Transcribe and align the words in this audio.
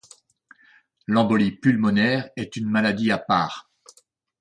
L'embolie 1.05 1.51
pulmonaire 1.51 2.31
est 2.35 2.55
une 2.55 2.67
maladie 2.67 3.11
à 3.11 3.19
part. 3.19 3.69